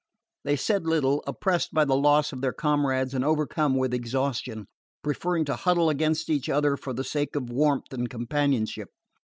[0.43, 4.65] They said little, oppressed by the loss of their comrades and overcome with exhaustion,
[5.03, 8.89] preferring to huddle against each other for the sake of warmth and companionship.